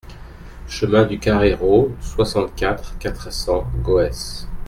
[0.67, 4.47] Chemin du Carrérot, soixante-quatre, quatre cents Goès